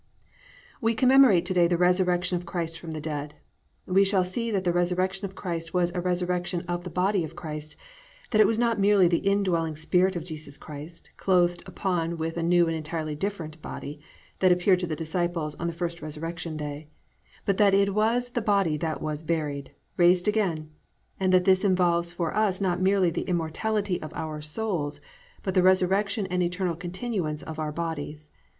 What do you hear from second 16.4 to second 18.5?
day, but that it was the